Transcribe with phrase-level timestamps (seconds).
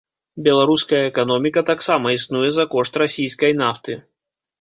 [0.45, 3.99] Беларуская эканоміка таксама існуе за кошт расійскай нафты.